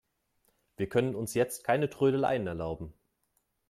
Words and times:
Wir 0.77 0.89
können 0.89 1.13
uns 1.13 1.35
jetzt 1.35 1.63
keine 1.63 1.87
Trödeleien 1.87 2.47
erlauben. 2.47 2.91